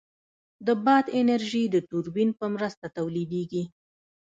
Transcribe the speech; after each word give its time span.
د 0.65 0.67
باد 0.85 1.05
انرژي 1.19 1.63
د 1.69 1.75
توربین 1.89 2.29
په 2.39 2.45
مرسته 2.55 2.85
تولیدېږي. 2.97 3.63